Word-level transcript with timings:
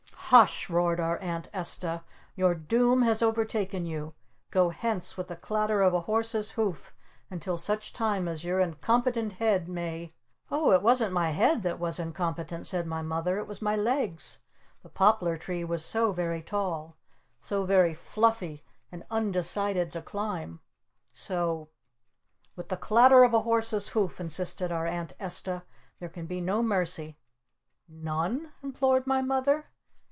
"Hush!" 0.33 0.69
roared 0.69 1.01
our 1.01 1.17
Aunt 1.17 1.49
Esta. 1.51 2.05
"Your 2.35 2.55
Doom 2.55 3.01
has 3.01 3.21
overtaken 3.21 3.85
you! 3.85 4.13
Go 4.49 4.69
hence 4.69 5.17
with 5.17 5.27
the 5.27 5.35
clatter 5.35 5.81
of 5.81 5.93
a 5.93 5.99
Horse's 5.99 6.51
Hoof 6.51 6.93
until 7.29 7.57
such 7.57 7.91
time 7.91 8.29
as 8.29 8.45
your 8.45 8.61
Incompetent 8.61 9.33
Head 9.33 9.67
may" 9.67 10.13
"Oh, 10.49 10.71
it 10.71 10.81
wasn't 10.81 11.11
my 11.11 11.31
head 11.31 11.63
that 11.63 11.79
was 11.79 11.99
incompetent," 11.99 12.65
said 12.65 12.87
my 12.87 13.01
Mother. 13.01 13.39
"It 13.39 13.45
was 13.45 13.61
my 13.61 13.75
legs. 13.75 14.39
The 14.83 14.87
Poplar 14.87 15.35
Tree 15.35 15.65
was 15.65 15.83
so 15.83 16.13
very 16.13 16.41
tall! 16.41 16.95
So 17.41 17.65
very 17.65 17.93
fluffy 17.93 18.63
and 18.89 19.03
undecided 19.11 19.91
to 19.91 20.01
climb! 20.01 20.61
So" 21.11 21.67
"With 22.55 22.69
the 22.69 22.77
clatter 22.77 23.25
of 23.25 23.33
a 23.33 23.41
Horse's 23.41 23.89
Hoof!" 23.89 24.21
insisted 24.21 24.71
our 24.71 24.87
Aunt 24.87 25.11
Esta. 25.19 25.63
"There 25.99 26.07
can 26.07 26.25
be 26.25 26.39
no 26.39 26.63
mercy!" 26.63 27.17
"None?" 27.89 28.53
implored 28.63 29.05
my 29.05 29.21
Mother. 29.21 29.65